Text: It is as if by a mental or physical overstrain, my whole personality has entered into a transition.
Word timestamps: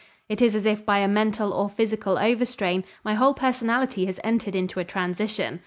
It 0.27 0.41
is 0.41 0.55
as 0.55 0.65
if 0.65 0.83
by 0.83 0.97
a 0.97 1.07
mental 1.07 1.53
or 1.53 1.69
physical 1.69 2.17
overstrain, 2.17 2.85
my 3.03 3.13
whole 3.13 3.35
personality 3.35 4.07
has 4.07 4.19
entered 4.23 4.55
into 4.55 4.79
a 4.79 4.83
transition. 4.83 5.59